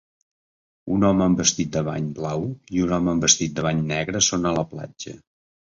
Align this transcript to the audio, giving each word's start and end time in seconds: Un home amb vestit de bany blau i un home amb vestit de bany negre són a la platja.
Un 0.95 1.05
home 1.09 1.21
amb 1.25 1.41
vestit 1.41 1.69
de 1.75 1.83
bany 1.91 2.09
blau 2.21 2.47
i 2.79 2.83
un 2.87 2.95
home 2.99 3.13
amb 3.15 3.29
vestit 3.29 3.55
de 3.61 3.69
bany 3.69 3.87
negre 3.95 4.25
són 4.33 4.51
a 4.53 4.57
la 4.59 4.69
platja. 4.77 5.19